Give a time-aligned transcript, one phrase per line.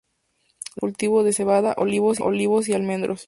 [0.01, 3.19] Destacan el cultivo de cebada, olivos y almendros.